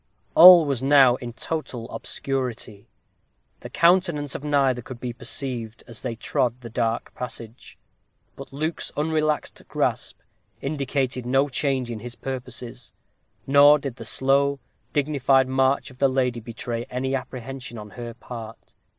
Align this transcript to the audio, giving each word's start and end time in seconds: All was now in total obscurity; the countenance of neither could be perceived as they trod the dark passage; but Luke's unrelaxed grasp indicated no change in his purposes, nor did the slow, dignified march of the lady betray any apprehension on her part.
All 0.33 0.65
was 0.65 0.81
now 0.81 1.13
in 1.17 1.33
total 1.33 1.87
obscurity; 1.91 2.87
the 3.59 3.69
countenance 3.69 4.33
of 4.33 4.43
neither 4.43 4.81
could 4.81 4.99
be 4.99 5.13
perceived 5.13 5.83
as 5.87 6.01
they 6.01 6.15
trod 6.15 6.61
the 6.61 6.71
dark 6.71 7.13
passage; 7.13 7.77
but 8.35 8.51
Luke's 8.51 8.91
unrelaxed 8.97 9.61
grasp 9.67 10.17
indicated 10.59 11.27
no 11.27 11.49
change 11.49 11.91
in 11.91 11.99
his 11.99 12.15
purposes, 12.15 12.93
nor 13.45 13.77
did 13.77 13.97
the 13.97 14.03
slow, 14.05 14.57
dignified 14.91 15.47
march 15.47 15.91
of 15.91 15.99
the 15.99 16.09
lady 16.09 16.39
betray 16.39 16.85
any 16.89 17.13
apprehension 17.13 17.77
on 17.77 17.91
her 17.91 18.15
part. 18.15 18.73